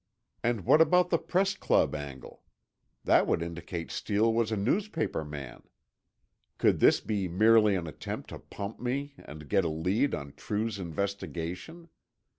[0.43, 2.41] And what about the Press Club angle?
[3.03, 5.61] That would indicate Steele was a newspaperman.
[6.57, 10.79] Could this be merely an attempt to pump me and get a lead on True's
[10.79, 11.87] investigation?